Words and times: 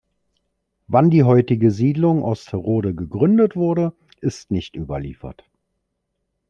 Wann 0.87 1.11
die 1.11 1.23
heutige 1.25 1.69
Siedlung 1.69 2.23
Osterode 2.23 2.95
gegründet 2.95 3.55
wurde, 3.55 3.93
ist 4.19 4.49
nicht 4.49 4.75
überliefert. 4.75 5.45